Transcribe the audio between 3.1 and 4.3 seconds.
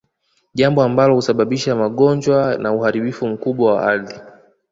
mkubwa wa ardhi